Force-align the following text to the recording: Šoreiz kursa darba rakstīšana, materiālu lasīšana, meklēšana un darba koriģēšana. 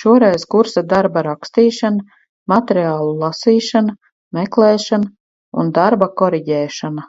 Šoreiz 0.00 0.42
kursa 0.54 0.82
darba 0.90 1.22
rakstīšana, 1.26 2.04
materiālu 2.52 3.14
lasīšana, 3.22 3.94
meklēšana 4.38 5.10
un 5.64 5.72
darba 5.80 6.10
koriģēšana. 6.22 7.08